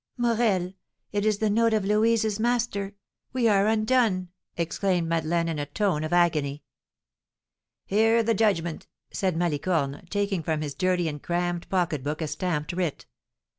"Morel, 0.17 0.73
it 1.11 1.27
is 1.27 1.37
the 1.37 1.49
note 1.51 1.75
of 1.75 1.85
Louise's 1.85 2.39
master! 2.39 2.95
We 3.33 3.47
are 3.47 3.67
undone!" 3.67 4.29
exclaimed 4.57 5.07
Madeleine, 5.07 5.47
in 5.47 5.59
a 5.59 5.67
tone 5.67 6.03
of 6.03 6.11
agony. 6.11 6.63
"Hear 7.85 8.23
the 8.23 8.33
judgment," 8.33 8.87
said 9.11 9.37
Malicorne, 9.37 10.07
taking 10.09 10.41
from 10.41 10.61
his 10.61 10.73
dirty 10.73 11.07
and 11.07 11.21
crammed 11.21 11.69
pocketbook 11.69 12.19
a 12.23 12.27
stamped 12.27 12.73
writ. 12.73 13.05